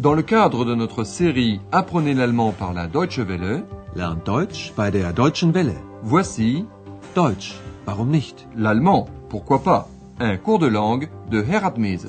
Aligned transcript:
Dans 0.00 0.14
le 0.14 0.22
cadre 0.22 0.64
de 0.64 0.74
notre 0.74 1.04
série 1.04 1.60
Apprenez 1.72 2.14
l'allemand 2.14 2.52
par 2.52 2.72
la 2.72 2.86
Deutsche 2.86 3.18
Welle, 3.18 3.66
Lernt 3.94 4.24
Deutsch 4.24 4.72
bei 4.74 4.90
der 4.90 5.12
Deutschen 5.12 5.52
Welle. 5.52 5.76
voici 6.02 6.64
Deutsch, 7.14 7.52
warum 7.84 8.08
nicht? 8.08 8.46
l'allemand, 8.56 9.10
pourquoi 9.28 9.62
pas, 9.62 9.90
un 10.18 10.38
cours 10.38 10.58
de 10.58 10.68
langue 10.68 11.10
de 11.30 11.42
Herat 11.42 11.76
Mese. 11.76 12.08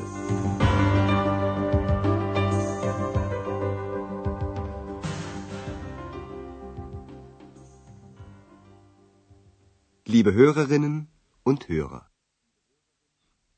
Liebe 10.08 10.34
Hörerinnen 10.34 11.08
und 11.44 11.68
Hörer, 11.68 12.06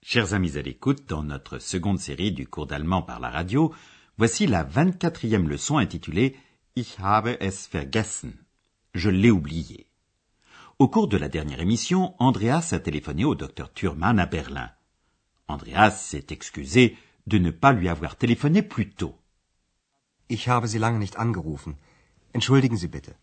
Chers 0.05 0.33
amis 0.33 0.57
à 0.57 0.61
l'écoute, 0.61 1.07
dans 1.07 1.23
notre 1.23 1.59
seconde 1.59 1.97
série 1.97 2.33
du 2.33 2.45
cours 2.45 2.67
d'allemand 2.67 3.03
par 3.03 3.21
la 3.21 3.29
radio, 3.29 3.71
voici 4.17 4.47
la 4.47 4.63
24e 4.63 5.47
leçon 5.47 5.77
intitulée 5.77 6.35
Ich 6.75 6.99
habe 6.99 7.37
es 7.39 7.67
vergessen. 7.71 8.33
Je 8.93 9.09
l'ai 9.09 9.31
oublié. 9.31 9.87
Au 10.79 10.87
cours 10.87 11.07
de 11.07 11.17
la 11.17 11.29
dernière 11.29 11.61
émission, 11.61 12.15
Andreas 12.19 12.69
a 12.71 12.79
téléphoné 12.79 13.25
au 13.25 13.35
docteur 13.35 13.71
Thurman 13.73 14.19
à 14.19 14.25
Berlin. 14.25 14.71
Andreas 15.47 15.91
s'est 15.91 16.27
excusé 16.29 16.97
de 17.27 17.37
ne 17.37 17.51
pas 17.51 17.73
lui 17.73 17.89
avoir 17.89 18.15
téléphoné 18.15 18.61
plus 18.63 18.89
tôt. 18.89 19.15
ich 20.29 20.47
habe 20.47 20.67
Sie 20.67 20.79
lange 20.79 20.99
nicht 20.99 21.17
angerufen. 21.17 21.75
Entschuldigen 22.33 22.77
Sie 22.77 22.87
bitte. 22.87 23.15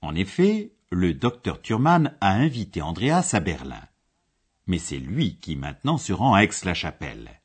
En 0.00 0.14
effet, 0.14 0.72
le 0.90 1.14
docteur 1.14 1.60
Thurman 1.60 2.16
a 2.20 2.32
invité 2.32 2.82
Andreas 2.82 3.30
à 3.32 3.40
Berlin. 3.40 3.82
Mais 4.66 4.78
c'est 4.78 4.98
lui 4.98 5.38
qui 5.40 5.56
maintenant 5.56 5.98
se 5.98 6.12
rend 6.12 6.34
à 6.34 6.44
Aix-la-Chapelle. 6.44 7.40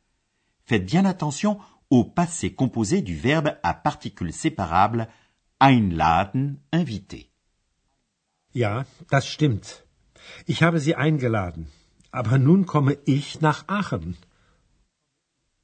Faites 0.66 0.86
bien 0.86 1.06
attention 1.06 1.60
au 1.90 2.04
passé 2.04 2.54
composé 2.54 3.02
du 3.02 3.16
verbe 3.16 3.58
à 3.64 3.74
particules 3.74 4.34
séparables 4.34 5.08
einladen, 5.60 6.60
inviter. 6.72 7.30
Ja, 8.54 8.86
das 9.10 9.28
stimmt. 9.28 9.84
Ich 10.46 10.64
habe 10.64 10.80
Sie 10.80 10.96
eingeladen. 10.96 11.68
Aber 12.12 12.38
nun 12.38 12.66
komme 12.66 12.98
ich 13.06 13.42
nach 13.42 13.68
Aachen. 13.68 14.16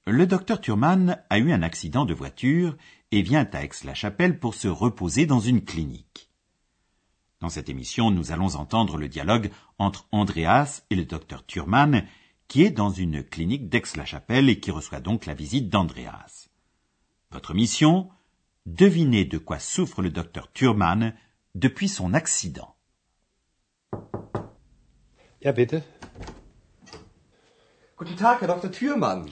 Le 0.06 0.28
docteur 0.28 0.60
Thurman 0.60 1.18
a 1.30 1.40
eu 1.40 1.52
un 1.52 1.64
accident 1.64 2.06
de 2.06 2.14
voiture 2.14 2.76
et 3.12 3.22
vient 3.22 3.48
à 3.54 3.64
Aix-la-Chapelle 3.64 4.38
pour 4.40 4.54
se 4.54 4.68
reposer 4.68 5.26
dans 5.26 5.40
une 5.40 5.64
clinique. 5.64 6.30
Dans 7.40 7.50
cette 7.50 7.70
émission, 7.70 8.12
nous 8.12 8.32
allons 8.32 8.56
entendre 8.56 8.98
le 8.98 9.08
dialogue 9.08 9.50
entre 9.78 10.08
Andreas 10.12 10.84
et 10.90 10.96
le 10.96 11.06
docteur 11.06 11.46
Thurman, 11.46 12.06
qui 12.48 12.64
est 12.64 12.72
dans 12.72 12.92
une 12.92 13.24
clinique 13.24 13.70
d'Aix-la-Chapelle 13.70 14.50
et 14.50 14.60
qui 14.60 14.72
reçoit 14.72 15.00
donc 15.00 15.26
la 15.26 15.34
visite 15.34 15.70
d'Andreas. 15.70 16.50
Votre 17.32 17.54
mission 17.54 18.10
Devinez 18.66 19.26
de 19.26 19.38
quoi 19.38 19.60
souffre 19.60 20.02
le 20.02 20.10
docteur 20.10 20.50
Thurman 20.54 21.14
depuis 21.54 21.90
son 21.90 22.14
accident. 22.14 22.76
Ja, 25.42 25.52
bitte. 25.52 25.84
Guten 27.98 28.16
Tag, 28.16 28.40
Herr 28.40 28.48
Dr. 28.48 28.72
Thürmann. 28.72 29.30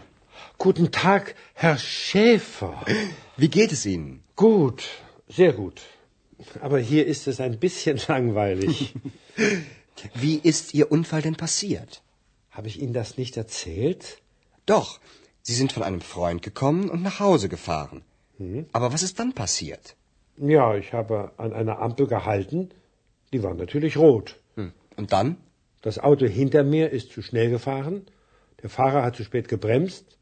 Guten 0.58 0.92
Tag, 0.92 1.36
Herr 1.54 1.78
Schäfer. 1.78 2.76
Wie 3.38 3.50
geht 3.50 3.72
es 3.72 3.86
Ihnen? 3.86 4.22
Gut, 4.36 4.84
sehr 5.30 5.54
gut. 5.54 5.82
Aber 6.62 6.80
hier 6.80 7.08
ist 7.08 7.28
es 7.28 7.40
ein 7.40 7.58
bisschen 7.58 7.98
langweilig. 8.08 8.94
Wie 10.16 10.36
ist 10.36 10.74
Ihr 10.74 10.92
Unfall 10.92 11.22
denn 11.22 11.36
passiert? 11.36 12.02
Habe 12.52 12.68
ich 12.68 12.82
Ihnen 12.82 12.94
das 12.94 13.18
nicht 13.18 13.38
erzählt? 13.38 14.22
Doch, 14.66 15.00
Sie 15.42 15.56
sind 15.56 15.72
von 15.72 15.84
einem 15.84 16.02
Freund 16.02 16.42
gekommen 16.42 16.90
und 16.90 17.02
nach 17.02 17.20
Hause 17.20 17.50
gefahren. 17.50 18.04
Aber 18.72 18.94
was 18.94 19.04
ist 19.04 19.20
dann 19.20 19.34
passiert? 19.34 19.96
Ja, 20.38 20.76
ich 20.76 20.94
habe 20.94 21.32
an 21.38 21.54
einer 21.54 21.80
Ampel 21.80 22.08
gehalten. 22.08 22.70
Die 23.32 23.44
war 23.44 23.54
natürlich 23.54 23.98
rot. 23.98 24.40
Hm. 24.56 24.74
Und 24.96 25.14
dann? 25.14 25.38
Das 25.82 26.00
Auto 26.00 26.26
hinter 26.26 26.64
mir 26.64 26.90
ist 26.92 27.12
zu 27.12 27.22
schnell 27.22 27.50
gefahren. 27.50 28.06
Der 28.62 28.70
Fahrer 28.70 29.04
hat 29.04 29.16
zu 29.16 29.24
spät 29.24 29.48
gebremst. 29.48 30.18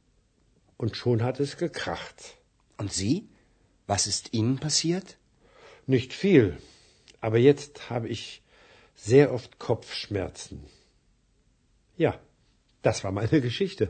Und 0.78 0.96
schon 0.96 1.24
hat 1.24 1.40
es 1.40 1.58
gekracht. 1.58 2.38
Und 2.78 2.92
Sie? 2.92 3.30
Was 3.88 4.08
ist 4.08 4.34
Ihnen 4.34 4.58
passiert? 4.60 5.18
Nicht 5.88 6.14
viel. 6.14 6.58
Aber 7.22 7.38
jetzt 7.38 7.90
habe 7.90 8.08
ich 8.08 8.42
sehr 8.96 9.34
oft 9.34 9.60
Kopfschmerzen. 9.60 10.66
Ja, 12.00 12.14
das 12.82 13.04
war 13.04 13.12
meine 13.12 13.42
Geschichte. 13.48 13.86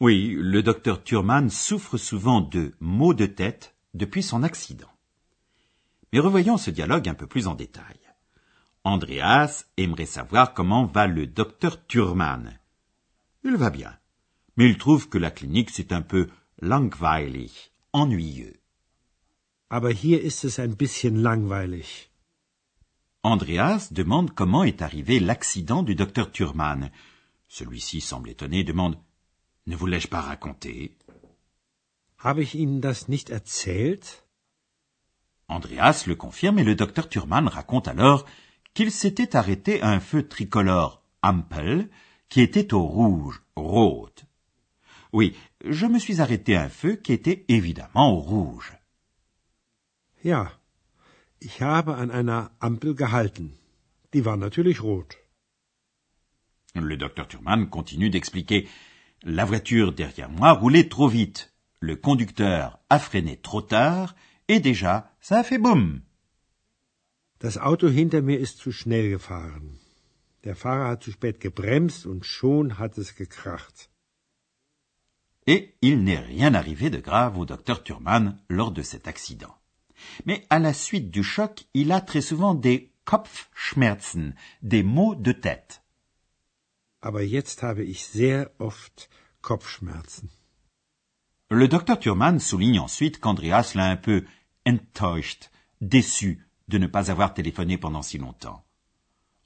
Oui, 0.00 0.34
le 0.34 0.62
docteur 0.62 1.04
Thurman 1.04 1.48
souffre 1.50 1.96
souvent 1.98 2.40
de 2.40 2.72
maux 2.80 3.14
de 3.14 3.26
tête 3.26 3.74
depuis 3.94 4.22
son 4.22 4.42
accident. 4.42 4.90
Mais 6.12 6.20
revoyons 6.20 6.58
ce 6.58 6.70
dialogue 6.70 7.08
un 7.08 7.14
peu 7.14 7.26
plus 7.26 7.46
en 7.46 7.54
détail. 7.54 7.98
Andreas 8.82 9.66
aimerait 9.76 10.06
savoir 10.06 10.54
comment 10.54 10.86
va 10.86 11.06
le 11.06 11.26
docteur 11.26 11.86
Thurman. 11.86 12.58
Il 13.44 13.56
va 13.56 13.70
bien, 13.70 13.96
mais 14.56 14.68
il 14.68 14.78
trouve 14.78 15.08
que 15.08 15.18
la 15.18 15.30
clinique 15.30 15.70
c'est 15.70 15.92
un 15.92 16.02
peu 16.02 16.28
langweilig, 16.60 17.72
ennuyeux. 17.92 18.56
Aber 19.68 19.92
hier 19.92 20.20
ist 20.20 20.44
es 20.44 20.58
ein 20.58 20.74
bisschen 20.74 21.22
langweilig. 21.22 22.09
Andreas 23.22 23.88
demande 23.90 24.30
comment 24.30 24.64
est 24.64 24.80
arrivé 24.80 25.20
l'accident 25.20 25.82
du 25.82 25.94
docteur 25.94 26.32
Thurman. 26.32 26.90
Celui-ci 27.48 28.00
semble 28.00 28.30
étonné, 28.30 28.64
demande 28.64 28.96
Ne 29.66 29.76
vous 29.76 29.86
l'ai-je 29.86 30.08
pas 30.08 30.22
raconté? 30.22 30.96
Habe 32.24 32.42
ich 32.42 32.54
Ihnen 32.54 32.80
das 32.80 33.08
nicht 33.08 33.28
erzählt? 33.28 34.24
Andreas 35.48 36.04
le 36.06 36.14
confirme 36.16 36.60
et 36.60 36.64
le 36.64 36.74
docteur 36.74 37.10
Thurman 37.10 37.46
raconte 37.46 37.88
alors 37.88 38.24
qu'il 38.72 38.90
s'était 38.90 39.36
arrêté 39.36 39.82
à 39.82 39.90
un 39.90 40.00
feu 40.00 40.26
tricolore 40.26 41.02
Ampel 41.22 41.90
qui 42.30 42.40
était 42.40 42.72
au 42.72 42.84
rouge, 42.84 43.42
rot. 43.54 44.14
Oui, 45.12 45.36
je 45.64 45.84
me 45.84 45.98
suis 45.98 46.22
arrêté 46.22 46.56
à 46.56 46.62
un 46.62 46.68
feu 46.70 46.96
qui 46.96 47.12
était 47.12 47.44
évidemment 47.48 48.14
au 48.14 48.20
rouge. 48.20 48.72
Ja, 50.24 50.59
ich 51.40 51.62
habe 51.62 51.96
an 51.96 52.10
einer 52.10 52.50
Ampel 52.60 52.94
gehalten. 52.94 53.58
Die 54.12 54.24
war 54.24 54.36
natürlich 54.36 54.82
rot. 54.82 55.16
Le 56.74 56.96
docteur 56.96 57.26
Thurman 57.28 57.70
continue 57.70 58.10
d'expliquer. 58.10 58.68
La 59.22 59.44
voiture 59.44 59.92
derrière 59.92 60.30
moi 60.30 60.52
roulait 60.52 60.88
trop 60.88 61.08
vite. 61.08 61.52
Le 61.80 61.96
conducteur 61.96 62.78
a 62.88 62.98
freiné 62.98 63.40
trop 63.40 63.62
tard 63.62 64.14
et 64.48 64.60
déjà, 64.60 65.10
ça 65.20 65.38
a 65.38 65.44
fait 65.44 65.58
boum. 65.58 66.02
Das 67.38 67.56
Auto 67.56 67.88
hinter 67.88 68.20
mir 68.20 68.38
ist 68.38 68.58
zu 68.58 68.70
schnell 68.70 69.08
gefahren. 69.08 69.78
Der 70.44 70.56
Fahrer 70.56 70.88
hat 70.88 71.02
zu 71.02 71.10
spät 71.10 71.40
gebremst 71.40 72.06
und 72.06 72.26
schon 72.26 72.78
hat 72.78 72.98
es 72.98 73.14
gekracht. 73.14 73.90
Et 75.46 75.74
il 75.80 76.04
n'est 76.04 76.18
rien 76.18 76.54
arrivé 76.54 76.90
de 76.90 77.00
grave 77.00 77.38
au 77.38 77.46
docteur 77.46 77.82
Thurman 77.82 78.38
lors 78.48 78.72
de 78.72 78.82
cet 78.82 79.08
accident. 79.08 79.59
Mais 80.24 80.46
à 80.50 80.58
la 80.58 80.72
suite 80.72 81.10
du 81.10 81.22
choc, 81.22 81.66
il 81.74 81.92
a 81.92 82.00
très 82.00 82.20
souvent 82.20 82.54
des 82.54 82.92
Kopfschmerzen, 83.04 84.34
des 84.62 84.82
maux 84.82 85.14
de 85.14 85.32
tête. 85.32 85.82
Aber 87.02 87.22
jetzt 87.22 87.62
habe 87.62 87.82
ich 87.82 88.04
sehr 88.04 88.50
oft 88.58 89.08
Kopfschmerzen. 89.40 90.28
Le 91.48 91.66
docteur 91.66 91.98
Thurman 91.98 92.38
souligne 92.38 92.78
ensuite 92.78 93.18
qu'Andreas 93.18 93.72
l'a 93.74 93.86
un 93.86 93.96
peu 93.96 94.24
enttäuscht, 94.66 95.50
déçu 95.80 96.46
de 96.68 96.78
ne 96.78 96.86
pas 96.86 97.10
avoir 97.10 97.34
téléphoné 97.34 97.78
pendant 97.78 98.02
si 98.02 98.18
longtemps. 98.18 98.64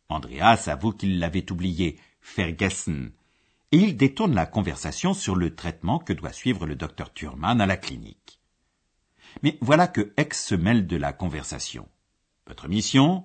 Andreas 0.08 0.68
avoue 0.68 0.92
qu'il 0.92 1.18
l'avait 1.18 1.50
oublié, 1.50 1.98
vergessen, 2.36 3.12
et 3.72 3.78
il 3.78 3.96
détourne 3.96 4.34
la 4.34 4.46
conversation 4.46 5.14
sur 5.14 5.34
le 5.34 5.54
traitement 5.54 5.98
que 5.98 6.12
doit 6.12 6.32
suivre 6.32 6.66
le 6.66 6.76
docteur 6.76 7.12
Thurman 7.12 7.60
à 7.60 7.66
la 7.66 7.76
clinique. 7.76 8.40
Mais 9.42 9.58
voilà 9.60 9.86
que 9.88 10.12
X 10.16 10.46
se 10.46 10.54
mêle 10.54 10.86
de 10.86 10.96
la 10.96 11.12
conversation. 11.12 11.88
Votre 12.46 12.68
mission 12.68 13.24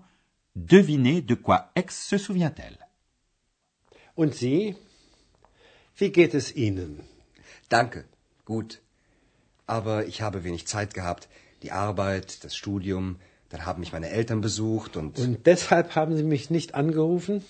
Devinez 0.56 1.22
de 1.22 1.36
quoi 1.36 1.72
X 1.76 2.08
se 2.10 2.18
souvient-elle. 2.18 2.78
Und 4.16 4.34
Sie? 4.34 4.76
Wie 5.96 6.12
geht 6.12 6.34
es 6.34 6.56
Ihnen? 6.56 7.00
Danke. 7.70 8.06
Gut. 8.46 8.82
Aber 9.68 10.06
ich 10.08 10.22
habe 10.22 10.44
wenig 10.44 10.66
Zeit 10.68 10.94
gehabt. 10.94 11.30
Die 11.62 11.72
Arbeit, 11.72 12.44
das 12.44 12.56
Studium, 12.56 13.18
dann 13.50 13.66
haben 13.66 13.82
mich 13.82 13.92
meine 13.92 14.10
Eltern 14.10 14.42
besucht 14.42 14.98
und... 14.98 15.20
Und 15.20 15.46
deshalb 15.46 15.96
haben 15.96 16.16
Sie 16.16 16.24
mich 16.24 16.50
nicht 16.50 16.74
angerufen? 16.76 17.44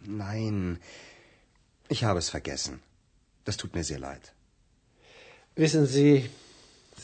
Nein, 0.00 0.78
ich 1.88 2.04
habe 2.04 2.18
es 2.18 2.28
vergessen. 2.30 2.80
Das 3.44 3.56
tut 3.56 3.74
mir 3.74 3.84
sehr 3.84 3.98
leid. 3.98 4.34
Wissen 5.56 5.86
Sie, 5.86 6.28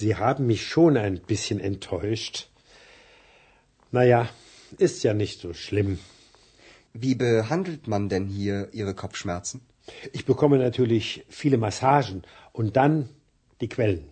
Sie 0.01 0.17
haben 0.17 0.47
mich 0.47 0.67
schon 0.67 0.97
ein 0.97 1.21
bisschen 1.21 1.61
enttäuscht. 1.61 2.49
Naja, 3.91 4.31
ist 4.79 5.03
ja 5.03 5.13
nicht 5.13 5.43
so 5.43 5.53
schlimm. 5.53 5.99
Wie 6.95 7.15
behandelt 7.15 7.87
man 7.87 8.09
denn 8.09 8.27
hier 8.27 8.71
Ihre 8.73 8.95
Kopfschmerzen? 8.95 9.61
Ich 10.15 10.25
bekomme 10.25 10.57
natürlich 10.57 11.27
viele 11.29 11.59
Massagen 11.59 12.23
und 12.53 12.79
dann 12.79 13.11
die 13.61 13.69
Quellen. 13.69 14.09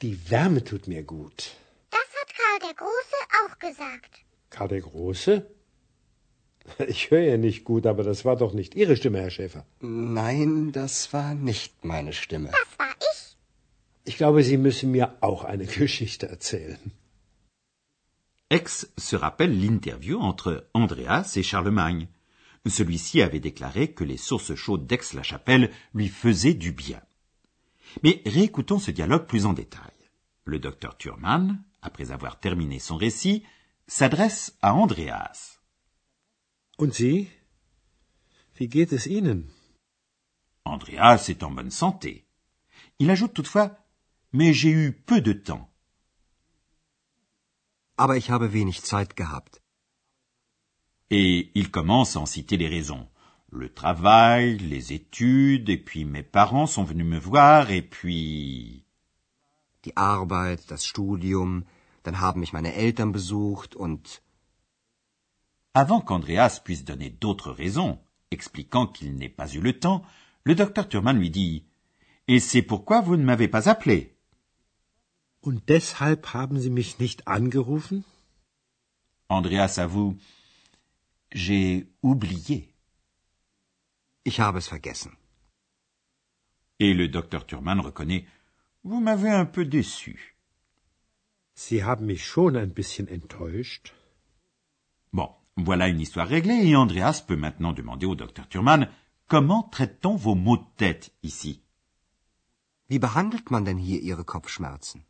Die 0.00 0.30
Wärme 0.30 0.62
tut 0.62 0.86
mir 0.86 1.02
gut. 1.02 1.56
Das 1.90 2.08
hat 2.20 2.30
Karl 2.38 2.60
der 2.68 2.74
Große 2.82 3.20
auch 3.40 3.58
gesagt. 3.58 4.12
Karl 4.50 4.68
der 4.68 4.80
Große? 4.82 5.46
Ich 6.86 7.10
höre 7.10 7.20
ja 7.32 7.36
nicht 7.36 7.64
gut, 7.64 7.84
aber 7.84 8.04
das 8.04 8.24
war 8.24 8.36
doch 8.36 8.54
nicht 8.54 8.74
Ihre 8.74 8.96
Stimme, 8.96 9.20
Herr 9.20 9.30
Schäfer. 9.30 9.66
Nein, 9.80 10.72
das 10.72 11.12
war 11.12 11.34
nicht 11.34 11.84
meine 11.84 12.12
Stimme. 12.12 12.48
Das. 12.52 12.73
Ich 14.04 14.16
glaube, 14.16 14.42
Sie 14.42 14.58
müssen 14.58 14.90
mir 14.90 15.16
auch 15.22 15.44
eine 15.44 15.66
Geschichte 15.80 16.28
erzählen. 16.28 16.78
Aix 18.50 18.86
se 18.96 19.16
rappelle 19.16 19.54
l'interview 19.54 20.18
entre 20.20 20.68
Andreas 20.74 21.36
et 21.36 21.42
Charlemagne. 21.42 22.08
Celui-ci 22.66 23.22
avait 23.22 23.40
déclaré 23.40 23.92
que 23.92 24.04
les 24.04 24.16
sources 24.16 24.54
chaudes 24.54 24.86
d'Aix-la-Chapelle 24.86 25.70
lui 25.92 26.08
faisaient 26.08 26.54
du 26.54 26.72
bien. 26.72 27.02
Mais 28.02 28.22
réécoutons 28.26 28.78
ce 28.78 28.90
dialogue 28.90 29.26
plus 29.26 29.46
en 29.46 29.52
détail. 29.52 29.92
Le 30.44 30.58
docteur 30.58 30.96
Thurman, 30.96 31.62
après 31.82 32.10
avoir 32.10 32.38
terminé 32.38 32.78
son 32.78 32.96
récit, 32.96 33.42
s'adresse 33.86 34.56
à 34.62 34.74
Andreas. 34.74 35.60
Und 36.78 36.92
Sie? 36.92 37.28
Wie 38.56 38.68
geht 38.68 38.92
es 38.92 39.06
Ihnen? 39.06 39.44
Andreas 40.64 41.28
est 41.28 41.42
en 41.42 41.50
bonne 41.50 41.70
santé. 41.70 42.24
Il 42.98 43.10
ajoute 43.10 43.34
toutefois 43.34 43.83
Mais 44.36 44.52
j'ai 44.52 44.72
eu 44.72 44.90
peu 44.90 45.20
de 45.20 45.32
temps. 45.32 45.70
Aber 47.96 48.16
ich 48.16 48.30
habe 48.30 48.52
wenig 48.52 48.82
Zeit 48.82 49.14
gehabt. 49.16 49.62
Et 51.08 51.52
il 51.54 51.70
commence 51.70 52.16
à 52.16 52.20
en 52.20 52.26
citer 52.26 52.56
les 52.56 52.66
raisons. 52.66 53.06
Le 53.52 53.72
travail, 53.72 54.58
les 54.58 54.92
études, 54.92 55.68
et 55.68 55.78
puis 55.78 56.04
mes 56.04 56.24
parents 56.24 56.66
sont 56.66 56.82
venus 56.82 57.06
me 57.06 57.18
voir, 57.20 57.70
et 57.70 57.82
puis... 57.82 58.84
Die 59.84 59.96
Arbeit, 59.96 60.68
das 60.68 60.84
Studium, 60.84 61.64
dann 62.02 62.20
haben 62.20 62.40
mich 62.40 62.52
meine 62.52 62.74
Eltern 62.74 63.12
besucht 63.12 63.76
und... 63.76 64.20
Avant 65.74 66.00
qu'Andreas 66.00 66.58
puisse 66.64 66.84
donner 66.84 67.10
d'autres 67.10 67.52
raisons, 67.52 68.00
expliquant 68.32 68.88
qu'il 68.88 69.14
n'ait 69.14 69.28
pas 69.28 69.46
eu 69.54 69.60
le 69.60 69.78
temps, 69.78 70.02
le 70.42 70.56
docteur 70.56 70.88
Thurman 70.88 71.16
lui 71.16 71.30
dit 71.30 71.66
Et 72.26 72.40
c'est 72.40 72.62
pourquoi 72.62 73.00
vous 73.00 73.16
ne 73.16 73.24
m'avez 73.24 73.46
pas 73.46 73.68
appelé? 73.68 74.13
Und 75.48 75.68
deshalb 75.68 76.22
haben 76.32 76.58
Sie 76.58 76.70
mich 76.70 76.98
nicht 77.04 77.28
angerufen? 77.28 78.04
Andreas 79.28 79.78
avoue 79.78 80.16
J'ai 81.30 81.86
oublié. 82.00 82.58
Ich 84.22 84.40
habe 84.40 84.58
es 84.58 84.68
vergessen. 84.68 85.12
Et 86.78 86.94
le 86.94 87.08
docteur 87.08 87.46
Thurman 87.46 87.80
reconnaît 87.80 88.24
Vous 88.84 89.00
m'avez 89.00 89.32
un 89.42 89.44
peu 89.44 89.64
déçu. 89.66 90.14
Sie 91.54 91.84
haben 91.84 92.06
mich 92.06 92.24
schon 92.24 92.56
ein 92.56 92.72
bisschen 92.72 93.08
enttäuscht. 93.08 93.92
Bon, 95.12 95.28
voilà 95.56 95.88
une 95.88 96.00
histoire 96.00 96.28
réglée 96.28 96.60
et 96.68 96.74
Andreas 96.74 97.22
peut 97.28 97.36
maintenant 97.36 97.74
demander 97.74 98.06
au 98.06 98.14
docteur 98.14 98.48
Thurman 98.48 98.88
Comment 99.28 99.62
traite-t-on 99.64 100.16
vos 100.16 100.34
maux 100.34 100.56
de 100.56 100.70
tête 100.78 101.12
ici 101.22 101.60
Wie 102.88 102.98
behandelt 102.98 103.50
man 103.50 103.64
denn 103.64 103.78
hier 103.78 104.00
Ihre 104.00 104.24
Kopfschmerzen? 104.24 105.02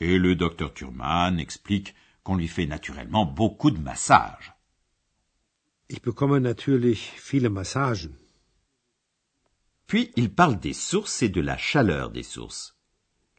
Et 0.00 0.18
le 0.18 0.36
docteur 0.36 0.72
Thurman 0.74 1.38
explique 1.40 1.94
qu'on 2.22 2.36
lui 2.36 2.48
fait 2.48 2.66
naturellement 2.66 3.24
beaucoup 3.26 3.70
de 3.70 3.80
massages. 3.80 4.54
Ich 5.90 6.02
bekomme 6.02 6.38
natürlich 6.38 7.12
viele 7.16 7.48
Massagen. 7.48 8.14
Puis 9.86 10.12
il 10.16 10.30
parle 10.30 10.60
des 10.60 10.74
sources 10.74 11.22
et 11.22 11.30
de 11.30 11.40
la 11.40 11.56
chaleur 11.56 12.10
des 12.10 12.22
sources. 12.22 12.76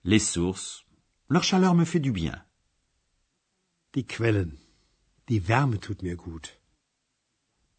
Les 0.03 0.17
sources, 0.17 0.83
leur 1.29 1.44
chaleur 1.44 1.75
me 1.75 1.85
fait 1.85 2.00
du 2.00 2.11
bien. 2.11 2.44
Die 3.94 4.03
Quellen. 4.03 4.57
Die 5.27 5.39
Wärme 5.39 5.77
tut 5.77 6.01
mir 6.01 6.15
gut. 6.15 6.59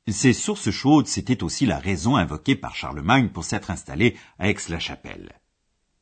Ces 0.07 0.33
sources 0.33 0.71
chaudes, 0.71 1.09
c'était 1.09 1.43
aussi 1.43 1.67
la 1.67 1.81
raison 1.81 2.15
invoquée 2.15 2.55
par 2.55 2.77
Charlemagne 2.77 3.31
pour 3.31 3.45
s'être 3.45 3.71
installé 3.71 4.17
à 4.39 4.49
Aix-la-Chapelle. 4.49 5.41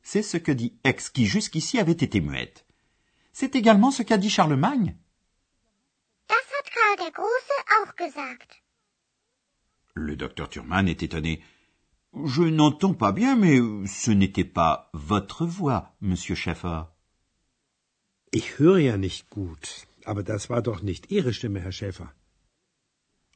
C'est 0.03 0.23
ce 0.23 0.37
que 0.37 0.51
dit 0.51 0.79
Aix 0.83 0.97
qui 1.11 1.25
jusqu'ici 1.25 1.79
avait 1.79 1.91
été 1.91 2.21
muette. 2.21 2.65
C'est 3.39 3.55
également 3.55 3.89
ce 3.89 4.03
qu'a 4.03 4.17
dit 4.17 4.29
Charlemagne. 4.29 4.97
Das 6.27 6.47
hat 6.55 6.67
Karl 6.75 6.95
der 6.97 7.11
Große 7.19 7.57
auch 7.77 7.95
gesagt. 7.95 8.61
Le 9.93 10.17
docteur 10.17 10.49
Thurman 10.49 10.89
est 10.89 11.03
étonné. 11.03 11.41
Je 12.25 12.43
n'entends 12.43 12.93
pas 12.93 13.13
bien, 13.13 13.37
mais 13.37 13.57
ce 13.87 14.11
n'était 14.11 14.51
pas 14.59 14.89
votre 14.91 15.45
voix, 15.45 15.95
monsieur 16.01 16.35
Schäffer. 16.35 16.87
Ich 18.33 18.59
höre 18.59 18.79
ja 18.79 18.97
nicht 18.97 19.29
gut, 19.29 19.87
aber 20.03 20.23
das 20.23 20.49
war 20.49 20.61
doch 20.61 20.81
nicht 20.81 21.09
Ihre 21.09 21.31
Stimme, 21.31 21.61
Herr 21.61 21.71
Schäfer. 21.71 22.11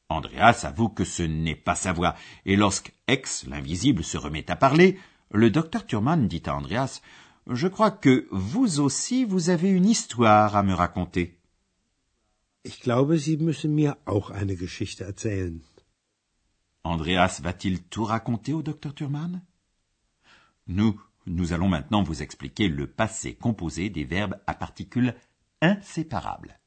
Andreas 0.09 0.65
avoue 0.65 0.89
que 0.89 1.05
ce 1.05 1.23
n'est 1.23 1.63
pas 1.67 1.75
sa 1.75 1.93
voix, 1.93 2.13
et 2.43 2.57
lorsque 2.57 2.91
Aix, 3.07 3.23
l'invisible, 3.47 4.03
se 4.03 4.17
remet 4.17 4.51
à 4.51 4.57
parler, 4.57 4.99
le 5.31 5.49
docteur 5.49 5.87
Thurman 5.87 6.27
dit 6.27 6.43
à 6.45 6.55
Andreas 6.55 6.99
Je 7.47 7.67
crois 7.67 7.91
que 7.91 8.27
vous 8.31 8.79
aussi 8.79 9.25
vous 9.25 9.49
avez 9.49 9.69
une 9.69 9.89
histoire 9.89 10.55
à 10.55 10.63
me 10.63 10.73
raconter. 10.73 11.37
Ich 12.63 12.79
glaube, 12.79 13.17
Sie 13.17 13.37
müssen 13.37 13.75
mir 13.75 13.97
auch 14.05 14.29
eine 14.29 14.55
Geschichte 14.55 15.03
erzählen. 15.03 15.61
Andreas 16.85 17.41
va-t-il 17.41 17.83
tout 17.83 18.05
raconter 18.05 18.53
au 18.53 18.61
docteur 18.61 18.93
Thurman 18.95 19.41
Nous, 20.67 20.99
nous 21.25 21.51
allons 21.51 21.67
maintenant 21.67 22.03
vous 22.03 22.21
expliquer 22.21 22.69
le 22.69 22.87
passé 22.87 23.35
composé 23.35 23.89
des 23.89 24.05
verbes 24.05 24.39
à 24.47 24.53
particules 24.53 25.15
inséparables. 25.61 26.57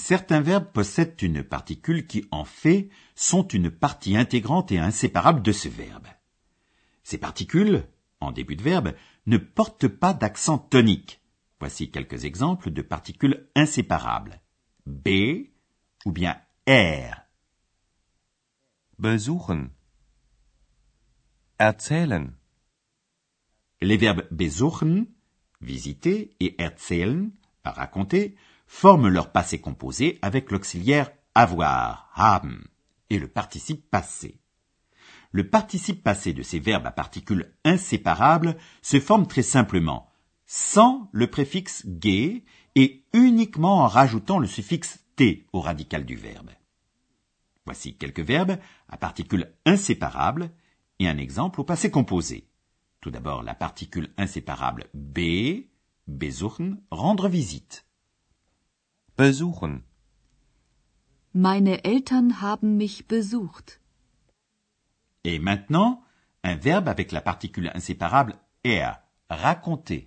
Certains 0.00 0.40
verbes 0.40 0.72
possèdent 0.72 1.20
une 1.20 1.44
particule 1.44 2.06
qui, 2.06 2.26
en 2.30 2.44
fait, 2.46 2.88
sont 3.14 3.46
une 3.46 3.70
partie 3.70 4.16
intégrante 4.16 4.72
et 4.72 4.78
inséparable 4.78 5.42
de 5.42 5.52
ce 5.52 5.68
verbe. 5.68 6.06
Ces 7.04 7.18
particules, 7.18 7.86
en 8.18 8.32
début 8.32 8.56
de 8.56 8.62
verbe, 8.62 8.94
ne 9.26 9.36
portent 9.36 9.88
pas 9.88 10.14
d'accent 10.14 10.56
tonique. 10.56 11.20
Voici 11.60 11.90
quelques 11.90 12.24
exemples 12.24 12.70
de 12.70 12.80
particules 12.80 13.46
inséparables. 13.54 14.40
B 14.86 15.50
ou 16.06 16.12
bien 16.12 16.40
R. 16.66 17.20
Besuchen. 18.98 19.68
Erzählen. 21.58 22.32
Les 23.82 23.98
verbes 23.98 24.26
besuchen, 24.30 25.06
visiter, 25.60 26.34
et 26.40 26.60
erzählen, 26.60 27.30
raconter, 27.64 28.34
forment 28.70 29.08
leur 29.08 29.32
passé 29.32 29.60
composé 29.60 30.20
avec 30.22 30.52
l'auxiliaire 30.52 31.10
avoir, 31.34 32.08
haben, 32.14 32.64
et 33.10 33.18
le 33.18 33.26
participe 33.26 33.90
passé. 33.90 34.40
Le 35.32 35.50
participe 35.50 36.04
passé 36.04 36.32
de 36.32 36.44
ces 36.44 36.60
verbes 36.60 36.86
à 36.86 36.92
particules 36.92 37.52
inséparables 37.64 38.56
se 38.80 39.00
forme 39.00 39.26
très 39.26 39.42
simplement 39.42 40.08
sans 40.46 41.10
le 41.10 41.26
préfixe 41.26 41.84
ge 41.84 42.42
et 42.76 43.04
uniquement 43.12 43.82
en 43.82 43.88
rajoutant 43.88 44.38
le 44.38 44.46
suffixe 44.46 45.04
t 45.16 45.46
au 45.52 45.60
radical 45.60 46.06
du 46.06 46.14
verbe. 46.14 46.50
Voici 47.66 47.96
quelques 47.96 48.20
verbes 48.20 48.56
à 48.88 48.96
particules 48.96 49.52
inséparables 49.66 50.52
et 51.00 51.08
un 51.08 51.18
exemple 51.18 51.60
au 51.60 51.64
passé 51.64 51.90
composé. 51.90 52.48
Tout 53.00 53.10
d'abord 53.10 53.42
la 53.42 53.54
particule 53.54 54.14
inséparable 54.16 54.88
b, 54.94 55.66
besuchen, 56.06 56.80
rendre 56.92 57.28
visite. 57.28 57.84
Besuchen. 59.20 59.84
Meine 61.32 61.84
Eltern 61.84 62.40
haben 62.40 62.78
mich 62.78 63.06
besucht. 63.06 63.78
Et 65.22 65.38
maintenant, 65.38 66.02
un 66.42 66.58
verbe 66.66 66.88
avec 66.88 67.12
la 67.12 67.20
particule 67.20 67.70
inséparable 67.78 68.34
er, 68.62 69.02
raconter. 69.28 70.06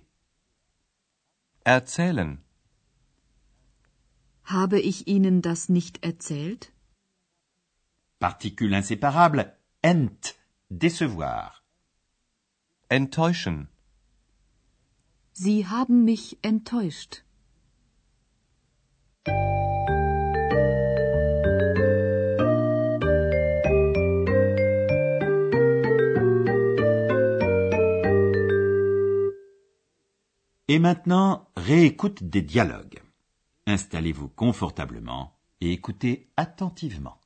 Erzählen. 1.64 2.42
Habe 4.44 4.80
ich 4.80 5.06
Ihnen 5.06 5.42
das 5.42 5.68
nicht 5.68 6.04
erzählt? 6.04 6.72
Particule 8.18 8.76
inséparable 8.78 9.56
ent, 9.80 10.34
décevoir. 10.68 11.52
Enttäuschen. 12.88 13.68
Sie 15.32 15.68
haben 15.68 16.04
mich 16.04 16.38
enttäuscht. 16.42 17.23
Et 30.66 30.78
maintenant, 30.78 31.50
réécoute 31.56 32.24
des 32.24 32.40
dialogues. 32.40 33.02
Installez-vous 33.66 34.28
confortablement 34.28 35.38
et 35.60 35.72
écoutez 35.72 36.30
attentivement. 36.38 37.20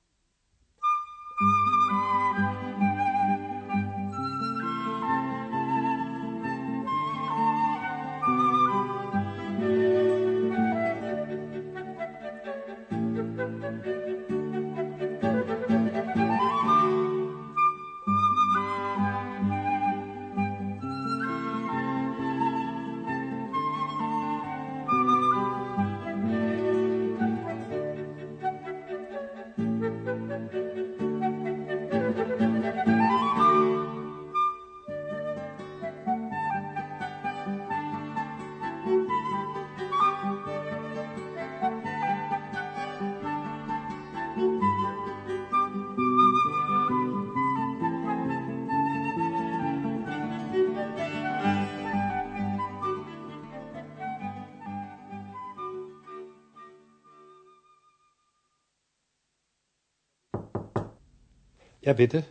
Ja, 61.89 61.95
bitte. 61.95 62.23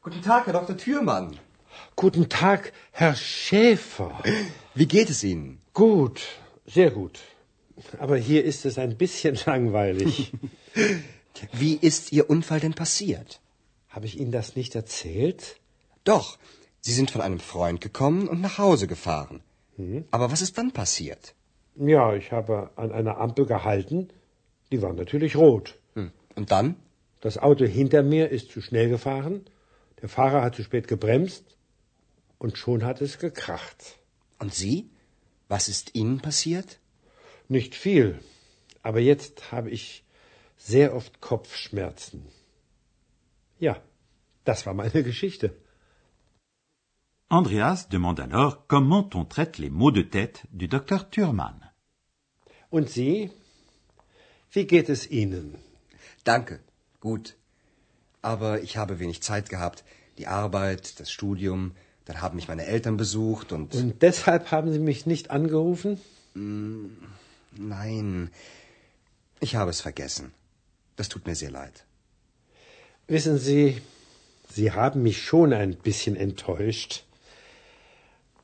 Guten 0.00 0.22
Tag, 0.22 0.46
Herr 0.46 0.54
Dr. 0.54 0.74
Thürmann. 0.74 1.38
Guten 1.96 2.30
Tag, 2.30 2.72
Herr 2.92 3.14
Schäfer. 3.14 4.18
Wie 4.74 4.86
geht 4.86 5.10
es 5.10 5.22
Ihnen? 5.22 5.60
Gut, 5.74 6.22
sehr 6.64 6.90
gut. 6.90 7.18
Aber 7.98 8.16
hier 8.16 8.42
ist 8.42 8.64
es 8.64 8.78
ein 8.78 8.96
bisschen 8.96 9.38
langweilig. 9.44 10.32
Wie 11.52 11.74
ist 11.74 12.10
Ihr 12.10 12.30
Unfall 12.30 12.60
denn 12.60 12.72
passiert? 12.72 13.42
Habe 13.90 14.06
ich 14.06 14.18
Ihnen 14.18 14.32
das 14.32 14.56
nicht 14.56 14.74
erzählt? 14.74 15.56
Doch, 16.04 16.38
Sie 16.80 16.94
sind 16.94 17.10
von 17.10 17.20
einem 17.20 17.38
Freund 17.38 17.82
gekommen 17.82 18.28
und 18.28 18.40
nach 18.40 18.56
Hause 18.56 18.86
gefahren. 18.86 19.42
Aber 20.10 20.32
was 20.32 20.40
ist 20.40 20.56
dann 20.56 20.72
passiert? 20.72 21.34
Ja, 21.76 22.14
ich 22.14 22.32
habe 22.32 22.70
an 22.76 22.92
einer 22.92 23.18
Ampel 23.18 23.44
gehalten. 23.44 24.08
Die 24.70 24.80
war 24.80 24.94
natürlich 24.94 25.36
rot. 25.36 25.78
Hm. 25.96 26.12
Und 26.34 26.50
dann? 26.50 26.76
Das 27.22 27.38
Auto 27.38 27.64
hinter 27.64 28.02
mir 28.02 28.30
ist 28.36 28.50
zu 28.50 28.60
schnell 28.60 28.88
gefahren. 28.88 29.44
Der 30.00 30.08
Fahrer 30.08 30.42
hat 30.42 30.56
zu 30.56 30.64
spät 30.64 30.86
gebremst. 30.88 31.44
Und 32.38 32.58
schon 32.58 32.84
hat 32.84 33.00
es 33.00 33.18
gekracht. 33.26 33.80
Und 34.40 34.52
Sie? 34.52 34.90
Was 35.48 35.68
ist 35.68 35.94
Ihnen 35.94 36.18
passiert? 36.28 36.80
Nicht 37.48 37.76
viel. 37.76 38.18
Aber 38.82 38.98
jetzt 38.98 39.52
habe 39.52 39.70
ich 39.70 40.04
sehr 40.56 40.88
oft 40.96 41.20
Kopfschmerzen. 41.20 42.26
Ja, 43.60 43.74
das 44.44 44.66
war 44.66 44.74
meine 44.74 45.02
Geschichte. 45.10 45.54
Andreas 47.28 47.88
demande 47.88 48.24
alors 48.24 48.56
comment 48.68 49.14
on 49.14 49.28
traite 49.28 49.58
les 49.58 49.70
maux 49.70 49.92
de 49.92 50.02
tête 50.02 50.42
du 50.50 50.66
docteur 50.66 51.08
Thurman. 51.10 51.56
Und 52.68 52.90
Sie? 52.90 53.30
Wie 54.50 54.66
geht 54.66 54.88
es 54.88 55.08
Ihnen? 55.08 55.46
Danke. 56.24 56.60
Gut. 57.02 57.34
Aber 58.22 58.62
ich 58.62 58.76
habe 58.76 59.00
wenig 59.00 59.22
Zeit 59.22 59.48
gehabt. 59.48 59.82
Die 60.18 60.28
Arbeit, 60.28 61.00
das 61.00 61.10
Studium, 61.10 61.72
dann 62.04 62.20
haben 62.20 62.36
mich 62.36 62.46
meine 62.46 62.64
Eltern 62.64 62.96
besucht 62.96 63.50
und. 63.50 63.74
Und 63.74 64.02
deshalb 64.02 64.52
haben 64.52 64.72
Sie 64.72 64.78
mich 64.78 65.04
nicht 65.04 65.32
angerufen? 65.32 66.00
Nein. 67.56 68.30
Ich 69.40 69.56
habe 69.56 69.70
es 69.70 69.80
vergessen. 69.80 70.32
Das 70.94 71.08
tut 71.08 71.26
mir 71.26 71.34
sehr 71.34 71.50
leid. 71.50 71.84
Wissen 73.08 73.36
Sie, 73.36 73.82
Sie 74.48 74.70
haben 74.70 75.02
mich 75.02 75.20
schon 75.20 75.52
ein 75.52 75.74
bisschen 75.74 76.14
enttäuscht. 76.14 77.02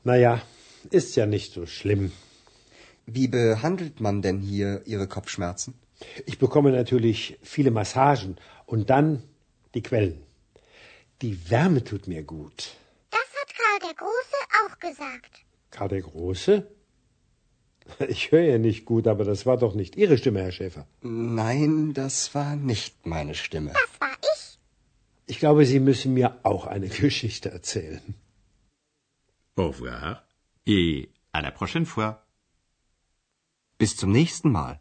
Naja, 0.03 0.43
ist 0.91 1.15
ja 1.15 1.27
nicht 1.27 1.53
so 1.53 1.67
schlimm. 1.67 2.11
Wie 3.07 3.29
behandelt 3.29 4.01
man 4.01 4.21
denn 4.21 4.41
hier 4.41 4.83
Ihre 4.85 5.07
Kopfschmerzen? 5.07 5.75
Ich 6.27 6.39
bekomme 6.39 6.71
natürlich 6.73 7.39
viele 7.43 7.71
Massagen 7.71 8.37
und 8.67 8.89
dann 8.91 9.23
die 9.75 9.83
Quellen. 9.83 10.23
Die 11.23 11.51
Wärme 11.51 11.83
tut 11.83 12.07
mir 12.07 12.23
gut. 12.23 12.77
Das 13.11 13.21
hat 13.41 13.55
Karl 13.61 13.79
der 13.89 13.95
Große 13.95 14.39
auch 14.61 14.79
gesagt. 14.79 15.33
Karl 15.71 15.89
der 15.89 16.03
Große? 16.03 16.67
Ich 18.09 18.31
höre 18.33 18.43
ja 18.43 18.59
nicht 18.59 18.85
gut, 18.85 19.07
aber 19.09 19.25
das 19.25 19.47
war 19.47 19.57
doch 19.57 19.75
nicht 19.75 19.97
Ihre 19.97 20.19
Stimme, 20.19 20.43
Herr 20.43 20.53
Schäfer. 20.53 20.87
Nein, 21.01 21.95
das 21.95 22.35
war 22.35 22.55
nicht 22.55 23.07
meine 23.07 23.35
Stimme. 23.35 23.73
Das 23.73 24.01
war 24.01 24.15
ich. 24.21 24.59
Ich 25.27 25.39
glaube, 25.39 25.65
Sie 25.65 25.81
müssen 25.81 26.13
mir 26.13 26.39
auch 26.43 26.67
eine 26.67 26.89
Geschichte 27.03 27.51
erzählen. 27.51 28.15
Au 29.57 29.69
revoir 29.69 30.23
et 30.67 31.09
à 31.33 31.41
la 31.41 31.51
prochaine 31.51 31.87
fois. 31.87 32.17
Bis 33.79 33.97
zum 33.97 34.13
nächsten 34.13 34.53
Mal. 34.53 34.81